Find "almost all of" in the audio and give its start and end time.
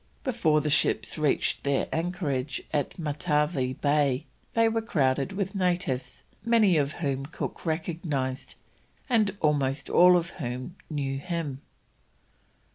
9.41-10.31